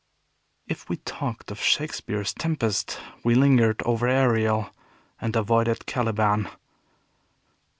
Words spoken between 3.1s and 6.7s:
we lingered over Ariel, and avoided Caliban.